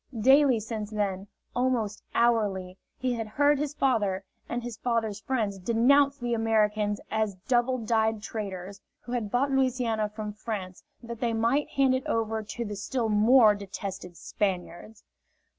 [0.21, 6.17] Daily since then, almost hourly, he had heard his father and his father's friends denounce
[6.17, 11.69] the Americans as double dyed traitors, who had bought Louisiana from France that they might
[11.69, 15.03] hand it over to the still more detested Spaniards.